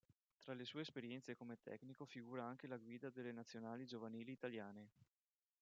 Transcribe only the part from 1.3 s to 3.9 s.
come tecnico figura anche la guida delle nazionali